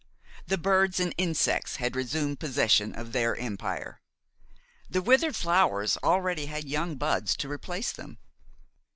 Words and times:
The 0.47 0.57
birds 0.57 0.99
and 0.99 1.13
insects 1.15 1.75
had 1.75 1.95
resumed 1.95 2.39
possession 2.39 2.95
of 2.95 3.11
their 3.11 3.35
empire. 3.35 4.01
The 4.89 4.99
withered 5.03 5.35
flowers 5.35 5.95
already 6.01 6.47
had 6.47 6.67
young 6.67 6.95
buds 6.95 7.35
to 7.37 7.47
replace 7.51 7.91
them. 7.91 8.17